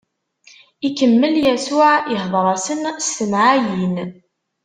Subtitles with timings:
[0.87, 3.95] Ikemmel Yasuɛ ihdeṛ-asen s temɛayin.